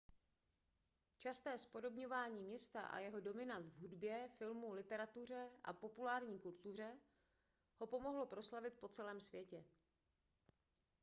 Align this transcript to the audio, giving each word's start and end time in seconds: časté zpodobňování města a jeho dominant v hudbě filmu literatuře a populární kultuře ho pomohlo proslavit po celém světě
časté 1.17 1.57
zpodobňování 1.57 2.41
města 2.43 2.81
a 2.81 2.99
jeho 2.99 3.19
dominant 3.19 3.65
v 3.73 3.79
hudbě 3.81 4.29
filmu 4.37 4.71
literatuře 4.71 5.49
a 5.63 5.73
populární 5.73 6.39
kultuře 6.39 6.97
ho 7.79 7.87
pomohlo 7.87 8.25
proslavit 8.25 8.73
po 8.73 8.87
celém 8.87 9.21
světě 9.21 9.63